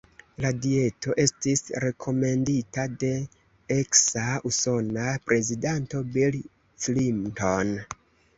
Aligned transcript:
La 0.43 0.49
dieto 0.61 1.11
estis 1.23 1.61
rekomendita 1.83 2.85
de 3.03 3.11
eksa 3.75 4.25
usona 4.53 5.05
prezidanto 5.29 6.03
Bill 6.17 6.41
Clinton. 6.87 7.77